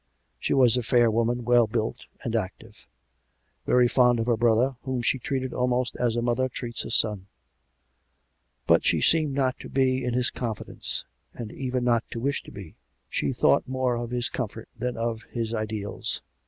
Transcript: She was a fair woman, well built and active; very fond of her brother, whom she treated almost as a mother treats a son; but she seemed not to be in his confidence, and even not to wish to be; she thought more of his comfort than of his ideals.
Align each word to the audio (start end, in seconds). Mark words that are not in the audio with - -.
She 0.39 0.55
was 0.55 0.75
a 0.77 0.81
fair 0.81 1.11
woman, 1.11 1.45
well 1.45 1.67
built 1.67 2.05
and 2.23 2.35
active; 2.35 2.87
very 3.67 3.87
fond 3.87 4.19
of 4.19 4.25
her 4.25 4.35
brother, 4.35 4.75
whom 4.81 5.03
she 5.03 5.19
treated 5.19 5.53
almost 5.53 5.95
as 5.97 6.15
a 6.15 6.23
mother 6.23 6.49
treats 6.49 6.83
a 6.83 6.89
son; 6.89 7.27
but 8.65 8.83
she 8.83 8.99
seemed 8.99 9.35
not 9.35 9.59
to 9.59 9.69
be 9.69 10.03
in 10.03 10.15
his 10.15 10.31
confidence, 10.31 11.05
and 11.35 11.51
even 11.51 11.83
not 11.83 12.03
to 12.09 12.19
wish 12.19 12.41
to 12.45 12.51
be; 12.51 12.73
she 13.11 13.31
thought 13.31 13.67
more 13.67 13.95
of 13.95 14.09
his 14.09 14.27
comfort 14.27 14.67
than 14.75 14.97
of 14.97 15.21
his 15.29 15.53
ideals. 15.53 16.23